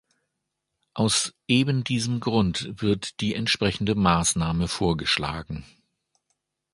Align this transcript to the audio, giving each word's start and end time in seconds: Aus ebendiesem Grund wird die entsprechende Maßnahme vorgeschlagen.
Aus 0.95 1.31
ebendiesem 1.47 2.21
Grund 2.21 2.71
wird 2.81 3.19
die 3.21 3.35
entsprechende 3.35 3.93
Maßnahme 3.93 4.67
vorgeschlagen. 4.67 5.63